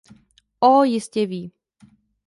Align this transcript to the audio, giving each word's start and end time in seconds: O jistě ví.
O 0.59 0.83
jistě 0.85 1.25
ví. 1.25 1.51